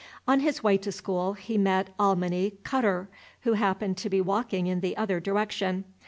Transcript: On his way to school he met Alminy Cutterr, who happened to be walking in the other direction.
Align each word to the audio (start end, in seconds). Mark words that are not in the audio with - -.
On 0.27 0.39
his 0.39 0.63
way 0.63 0.79
to 0.79 0.91
school 0.91 1.33
he 1.33 1.59
met 1.59 1.95
Alminy 1.99 2.57
Cutterr, 2.63 3.07
who 3.41 3.53
happened 3.53 3.97
to 3.97 4.09
be 4.09 4.19
walking 4.19 4.65
in 4.65 4.79
the 4.79 4.97
other 4.97 5.19
direction. 5.19 5.83